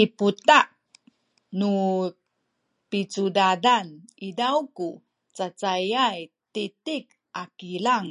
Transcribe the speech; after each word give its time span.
i 0.00 0.02
putah 0.16 0.66
nu 1.58 1.72
picudadan 2.88 3.86
izaw 4.28 4.58
ku 4.76 4.88
cacayay 5.36 6.18
titic 6.54 7.04
a 7.42 7.44
kilang 7.58 8.08